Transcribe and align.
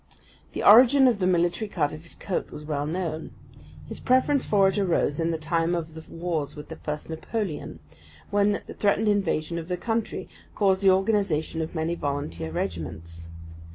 The 0.53 0.63
origin 0.63 1.07
of 1.07 1.19
the 1.19 1.27
military 1.27 1.69
cut 1.69 1.93
of 1.93 2.01
his 2.01 2.15
coat 2.15 2.49
was 2.49 2.65
well 2.65 2.87
known. 2.87 3.35
His 3.85 3.99
preference 3.99 4.45
for 4.45 4.67
it 4.67 4.79
arose 4.79 5.19
in 5.19 5.29
the 5.29 5.37
time 5.37 5.75
of 5.75 5.93
the 5.93 6.03
wars 6.11 6.57
of 6.57 6.69
the 6.69 6.75
first 6.77 7.07
Napoleon, 7.07 7.77
when 8.31 8.63
the 8.65 8.73
threatened 8.73 9.09
invasion 9.09 9.59
of 9.59 9.67
the 9.67 9.77
country 9.77 10.27
caused 10.55 10.81
the 10.81 10.89
organisation 10.89 11.61
of 11.61 11.75
many 11.75 11.93
volunteer 11.93 12.49
regiments. 12.51 13.27